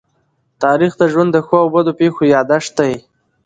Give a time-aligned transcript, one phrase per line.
[0.63, 2.93] تاریخ د ژوند د ښو او بدو پېښو يادښت دی.